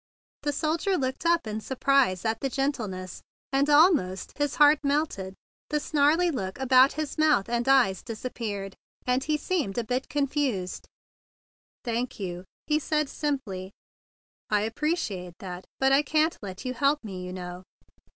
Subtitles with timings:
[0.41, 3.21] The soldier looked up in surprise at the gentleness,
[3.53, 5.35] and almost his heart melted.
[5.69, 8.73] The snarly look around his mouth and eyes disappeared,
[9.05, 10.85] and he seemed a bit confounded.
[11.83, 13.73] "Thank you," he said simply.
[14.49, 15.65] "I ap¬ preciate that.
[15.79, 17.61] But I can't let you help me, you know."